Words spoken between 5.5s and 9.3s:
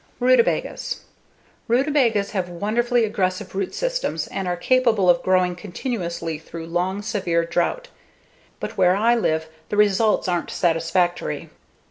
continuously through long, severe drought. But where I